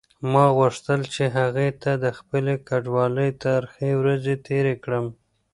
[0.31, 5.05] ما غوښتل چې هغې ته د خپلې کډوالۍ ترخې ورځې تېرې کړم.